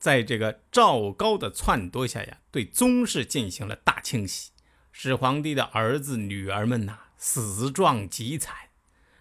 [0.00, 4.50] 在这个赵高的撺掇下呀，对宗室进行了大清洗，
[4.90, 8.56] 始皇帝的儿子女儿们呐，死状极惨。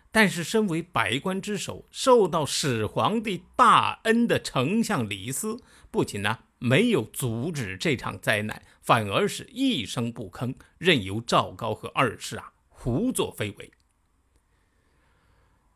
[0.10, 5.62] 但是，身为百官之首、受到始皇帝大恩的丞相李斯，
[5.92, 13.72] 不仅呢没有阻止这场灾难，反而是一声不吭，任由赵高和二世啊胡作非为。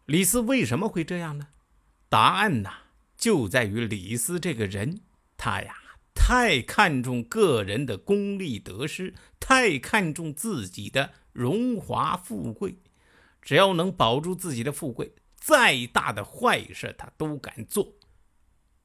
[0.05, 1.49] 李斯为什么会这样呢？
[2.09, 2.82] 答案呐，
[3.23, 4.99] 就在于李斯这个人，
[5.37, 5.73] 他呀
[6.13, 12.79] 太看重个人的功利得失，太看重自己的荣华富贵。
[13.41, 17.93] 只要能保住自己的富贵，再大的坏事他都敢做。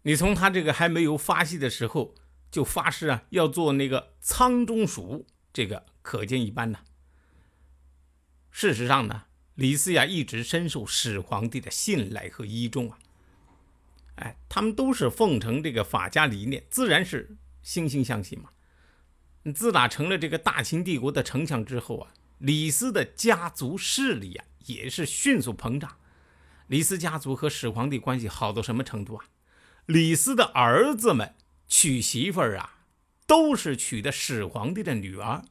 [0.03, 2.15] 你从他这个还没有发迹的时候
[2.49, 6.85] 就发誓啊，要做那个仓中鼠，这个可见一斑呐。
[8.53, 9.25] 事实上呢，
[9.57, 13.01] 李斯呀一直深受始皇帝的信赖和倚重啊。
[14.19, 18.51] 哎，他们都是奉承这个法家理念，自然是惺惺相惜嘛。
[19.55, 22.13] 自打成了这个大秦帝国的丞相之后啊。
[22.39, 25.97] 李斯的家族势力啊，也是迅速膨胀。
[26.69, 29.25] 李斯家族和始皇帝关系好到什么程度啊？
[29.87, 31.35] 李斯的儿子们
[31.67, 32.85] 娶媳妇儿啊，
[33.27, 35.43] 都是娶的始皇帝的女儿；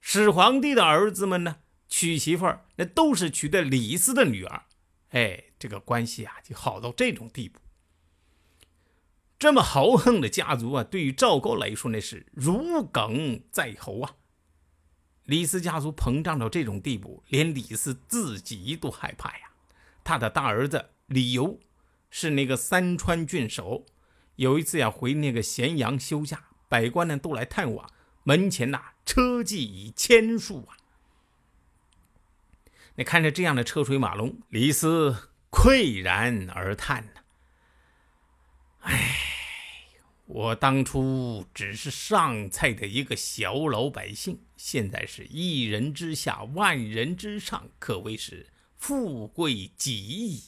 [0.00, 1.56] 始皇帝的儿子们呢，
[1.88, 4.62] 娶媳妇儿那都是娶的李斯的女儿。
[5.10, 7.60] 哎，这个关系啊，就好到这种地步。
[9.38, 14.14] 这么豪横的家族啊，对于赵高来说那是如鲠在喉啊。
[15.24, 19.50] 李斯家族膨胀到这种地步，连李斯自己都害怕呀。
[20.02, 21.58] 他的大儿子李由
[22.10, 23.84] 是那个三川郡守，
[24.36, 27.90] 有一次呀回那个咸阳休假，百官呢都来探望，
[28.22, 30.76] 门前呐车骑以千数啊。
[32.96, 37.20] 你看着这样的车水马龙，李斯喟然而叹呐
[38.80, 39.20] ：“哎。”
[40.26, 48.48] 我当初只是上菜的一个小老百姓，现在是一人之下，万人之上，可谓是
[48.78, 50.42] 富贵极矣。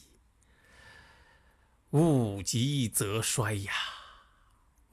[1.91, 3.71] 物极则衰呀，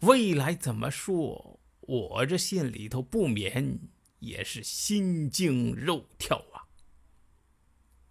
[0.00, 1.58] 未来怎么说？
[1.80, 3.78] 我这心里头不免
[4.18, 6.68] 也是心惊肉跳啊。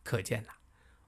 [0.01, 0.49] 可见呐，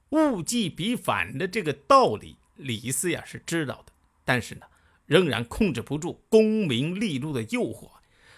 [0.09, 3.91] 物极必反的这个道理，李斯呀是知道的，
[4.23, 4.67] 但是呢。
[5.05, 7.91] 仍然控制不住功名利禄的诱惑，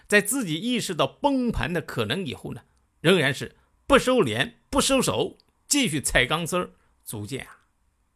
[0.07, 2.63] 在自己意识到崩盘的可能以后呢，
[3.01, 3.55] 仍然是
[3.85, 6.71] 不收敛、不收手，继续踩钢丝儿，
[7.03, 7.61] 足见啊，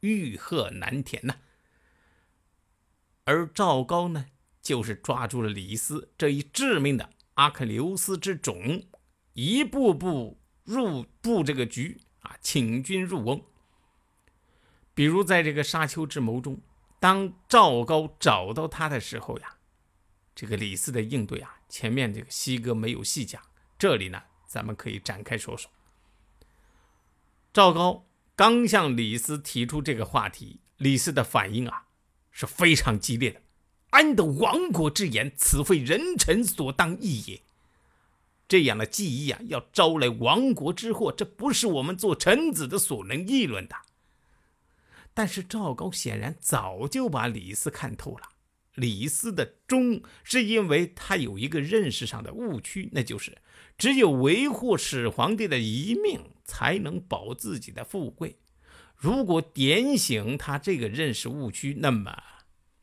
[0.02, 1.36] 欲壑难填呐。
[3.24, 4.26] 而赵高呢，
[4.62, 8.84] 就是抓住了李斯这一致命的阿克琉斯之种，
[9.34, 13.42] 一步步入布这个局啊，请君入瓮。
[14.94, 16.60] 比如在这个沙丘之谋中。
[17.02, 19.56] 当赵高找到他的时候呀，
[20.36, 23.42] 这个李斯的应对啊，前面这个西哥没有细讲，
[23.80, 25.72] 这里呢，咱们可以展开说说。
[27.52, 31.88] 赵高刚向李斯提出这个话题，李斯的反应啊
[32.30, 33.42] 是非常激烈的。
[33.90, 35.34] 安得亡国之言？
[35.36, 37.42] 此非人臣所当议也。
[38.48, 43.76] 这样的计议啊，要招来亡国之祸，这不是我们做臣子的所能议论的。
[45.14, 48.30] 但是赵高显然早就把李斯看透了。
[48.76, 53.38] 李斯的忠是因为他有一个认识上的误区，那就是
[53.78, 58.40] 只有维护始皇帝的遗命，才能保自己的富贵。
[58.96, 62.16] 如果点醒他这个认识误区，那么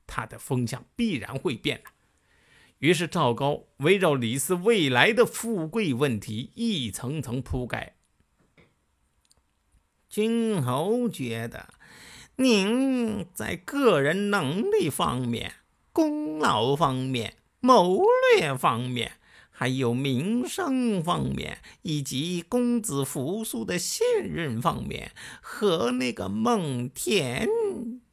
[0.06, 1.84] 他的风向必然会变了。
[2.80, 7.96] 于是赵高围绕李斯未来的富贵问题一层层铺盖。
[10.10, 11.77] 君侯觉得。
[12.40, 15.56] 您在个人能力方面、
[15.92, 18.04] 功劳方面、谋
[18.36, 19.18] 略方面，
[19.50, 25.10] 还有名声方面，以及公子扶苏的信任方面，
[25.42, 27.48] 和那个孟田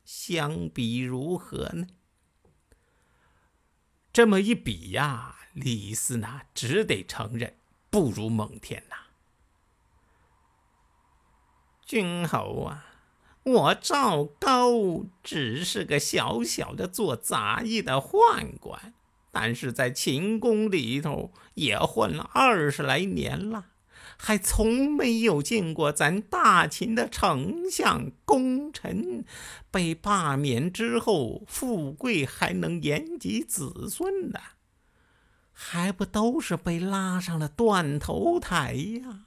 [0.04, 1.86] 相比如何呢？
[4.12, 7.58] 这么一比呀，李斯呢，只得承认
[7.92, 8.96] 不如孟田呐。
[11.86, 12.95] 君侯啊！
[13.46, 18.96] 我赵高只是个小小的做杂役的宦官，
[19.32, 23.68] 但是在秦宫里头也混了二十来年了，
[24.18, 29.24] 还从没有见过咱大秦的丞相功臣
[29.70, 34.42] 被罢免之后，富贵还能延及子孙的，
[35.54, 39.26] 还不都是被拉上了断头台呀？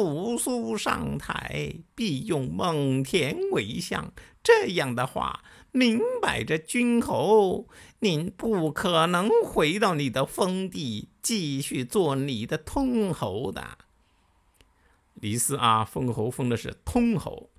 [0.00, 4.14] 扶苏上台，必用蒙恬为相。
[4.42, 7.68] 这样的话，明摆着君侯，
[7.98, 13.76] 您不可能回到你的封地，继续做你的通侯的。
[15.12, 17.50] 李斯啊，封侯封的是通侯。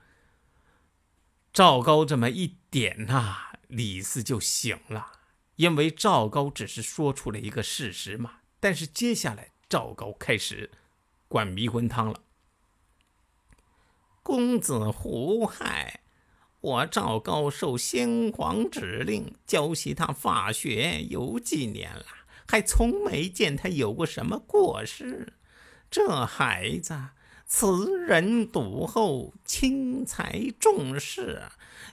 [1.53, 5.11] 赵高这么一点呐，李斯就醒了，
[5.57, 8.37] 因为赵高只是说出了一个事实嘛。
[8.59, 10.71] 但是接下来，赵高开始。
[11.27, 12.19] 灌迷魂汤了。
[14.31, 15.99] 公子胡亥，
[16.61, 22.05] 我赵高受先皇指令教习他法学有几年了，
[22.47, 25.33] 还从没见他有过什么过失。
[25.89, 26.97] 这孩子
[27.45, 31.41] 慈人笃厚，轻财重士，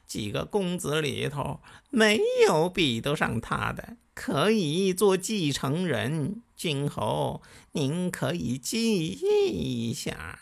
[0.06, 1.58] 几个公子里头
[1.90, 3.96] 没有比得上他的。
[4.14, 7.42] 可以做继承人，君侯，
[7.72, 10.38] 您可以记忆一下。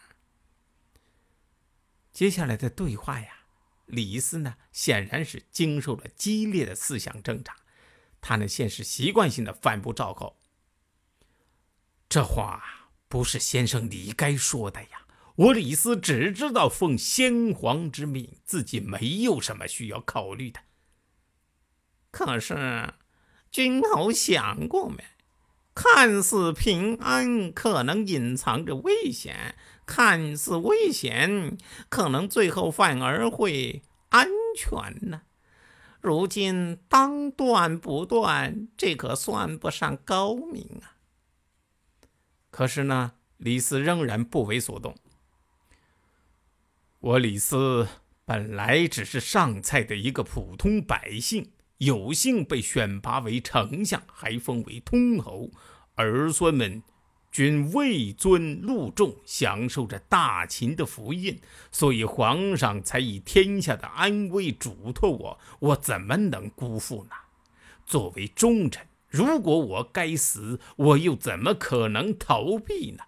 [2.16, 3.28] 接下来的对话呀，
[3.84, 7.54] 李斯呢，显然是经受了激烈的思想挣扎，
[8.22, 10.34] 他呢，先是习惯性的反驳赵高
[12.08, 15.02] ：“这话不是先生你该说的呀！
[15.34, 20.60] 我李斯只知道奉先皇之命，自己没有什么需要考虑的。
[22.10, 22.94] 可是。”
[23.52, 25.04] 君侯想过没？
[25.74, 29.54] 看似平安，可能隐藏着危险；
[29.86, 31.56] 看似危险，
[31.88, 35.22] 可能最后反而会安全呢。
[36.00, 40.98] 如今当断不断，这可算不上高明啊。
[42.50, 44.94] 可是呢，李斯仍然不为所动。
[46.98, 47.88] 我李斯
[48.24, 51.52] 本来只是上蔡的一个普通百姓。
[51.78, 55.50] 有幸被选拔为丞相，还封为通侯，
[55.96, 56.82] 儿孙们
[57.36, 61.38] 均位尊禄重，享受着大秦的福荫，
[61.70, 67.16] 所以皇上才以天下的安危嘱托我，我怎么能辜负呢？
[67.84, 73.04] 作为忠臣，如果我该死，我又怎么可能逃避呢？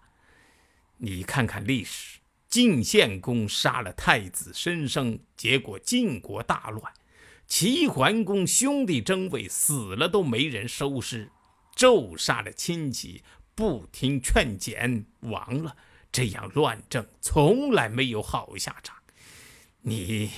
[0.97, 6.93] 你看看历史，晋献公杀了太子申生，结果晋国大乱。
[7.47, 11.29] 齐桓公兄弟争位，死了都没人收尸；
[11.75, 13.23] 纣杀了亲戚，
[13.59, 15.75] 不听劝谏，亡了。
[16.13, 18.95] 这样乱政从来没有好下场。
[19.81, 20.31] 你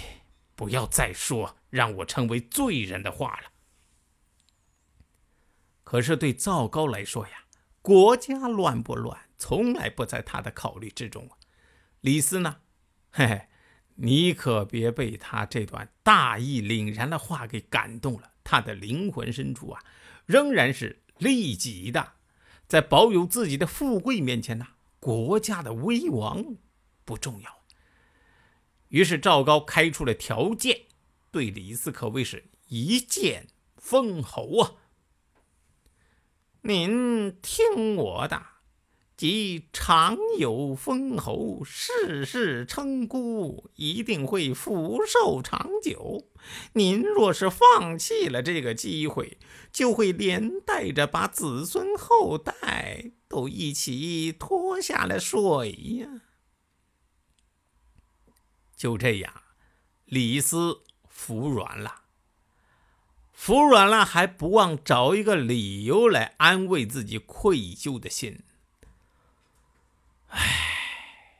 [0.56, 3.52] 不要再说让我成为罪人的话了。
[5.84, 7.44] 可是对赵高来说呀，
[7.84, 11.38] 国家乱不乱，从来不在他的考虑之中啊。
[12.00, 12.58] 李斯呢？
[13.12, 13.42] 嘿嘿。
[13.98, 18.32] 你可别被他这段大义凛然的话给感动了。
[18.44, 19.84] 他的灵魂深处啊，
[20.26, 22.14] 仍然是利己的，
[22.72, 24.66] 在保有自己的富贵面前呢，
[25.02, 26.56] 国家的危亡
[27.04, 27.64] 不重要。
[28.88, 30.84] 于是赵高开出了条件，
[31.32, 34.76] 对李斯可谓是一剑封喉啊！
[36.62, 38.42] 您听我的。
[39.22, 46.28] 即常有封侯，世世称孤，一定会福寿长久。
[46.74, 49.38] 您若是放弃了这个机会，
[49.72, 56.24] 就会连带着把子孙后代都一起拖下了水呀！
[58.76, 59.32] 就这样，
[60.06, 62.06] 李斯服软了，
[63.32, 68.42] 服软了还不忘找一个理由来安慰自己愧疚的心。
[70.32, 71.38] 唉，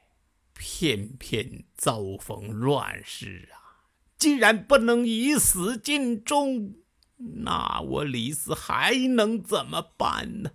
[0.54, 3.88] 偏偏遭逢乱世啊！
[4.18, 6.76] 既然不能以死尽忠，
[7.44, 10.52] 那我李斯还能怎么办呢？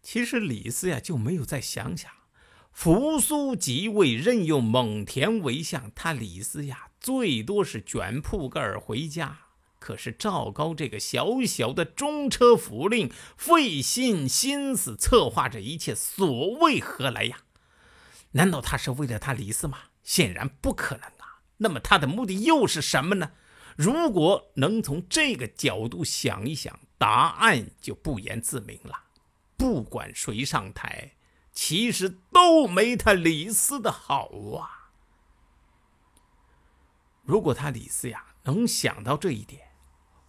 [0.00, 2.10] 其实李斯呀，就没有再想想，
[2.72, 9.43] 扶苏即位，任用蒙恬为相，他李斯呀，最多是卷铺盖儿回家。
[9.84, 17.40] 可是赵高这个小小的中车府令，费尽心思策划这一切，所为何来呀？
[18.30, 19.78] 难道他是为了他李斯吗？
[20.02, 21.42] 显然不可能啊！
[21.58, 23.32] 那么他的目的又是什么呢？
[23.76, 29.04] 如果能从这个角度想一想，答案就不言自明了。
[29.58, 31.12] 不管谁上台，
[31.52, 34.88] 其实都没他李斯的好啊！
[37.22, 39.73] 如果他李斯呀能想到这一点。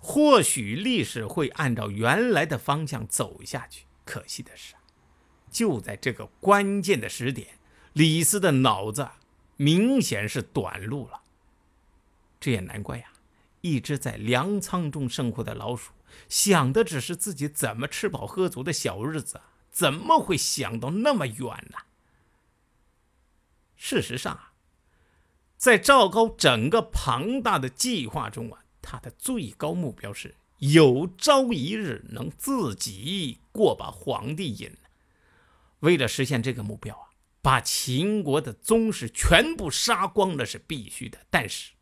[0.08, 3.86] 或许历史会按照原来的方向走下去。
[4.06, 4.76] 可惜的是，
[5.50, 7.58] 就在这个关键的时点，
[7.94, 9.10] 李斯的脑子
[9.58, 11.24] 明显是短路了。
[12.40, 13.06] 这也难怪呀，
[13.62, 15.92] 一只在粮仓中生活的老鼠，
[16.30, 21.80] 想的只是自己怎么吃饱喝足的小日子，怎么会想到那么远呢？
[23.76, 24.54] 事实上啊，
[25.58, 34.72] 在赵高整个庞大的计划中啊，他的最高目标是有朝一日能自己过把皇帝瘾。
[35.80, 37.10] 为了实现这个目标啊，
[37.42, 41.26] 把秦国的宗室全部杀光那是必须的。
[41.32, 41.74] 但是，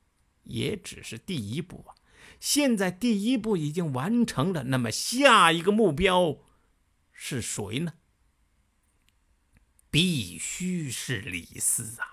[0.43, 1.95] 也只是第一步啊！
[2.39, 6.37] 现在第一步已经完成了，那么下一个目标
[7.11, 7.93] 是谁呢？
[9.89, 12.12] 必须是李斯啊！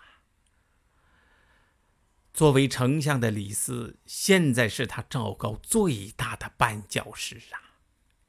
[2.41, 7.77] 作为丞相的李斯，现在是他赵高最大的绊脚石啊！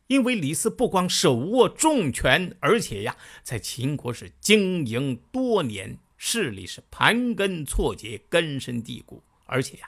[0.07, 9.23] 因为李斯不光手握重权，而且呀，在秦国是经营多年，势力是盘根错节、根深蒂固。
[9.45, 9.87] 而且呀，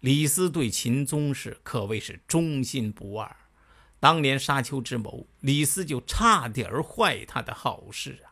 [0.00, 3.36] 李斯对秦宗室可谓是忠心不二。
[3.98, 8.29] 当年沙丘之谋，李斯就差点坏他的好事啊！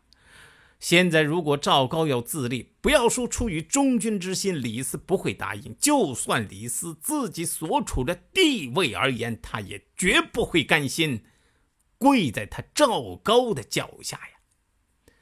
[0.79, 11.25] 现在如果赵高要自立，不要说出于忠君之心，李斯不会答应；就算李斯自己所处的地位而言，他也绝不会甘心
[11.99, 15.15] 跪在他赵高的脚下呀。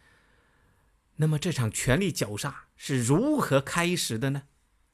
[1.16, 4.42] 那么这场权力绞杀是如何开始的呢？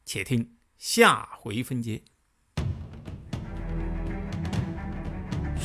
[0.05, 2.05] 且听下回分解。